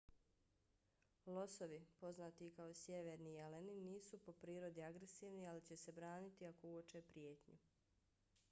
losovi 1.25 1.81
poznati 1.99 2.47
i 2.47 2.51
kao 2.55 2.73
sjeverni 2.73 3.33
jeleni 3.33 3.75
nisu 3.81 4.17
po 4.19 4.33
prirodi 4.33 4.83
agresivni 4.83 5.47
ali 5.49 5.61
će 5.67 5.77
se 5.83 5.91
braniti 5.91 6.47
ako 6.47 6.69
uoče 6.71 7.01
prijetnju 7.01 7.57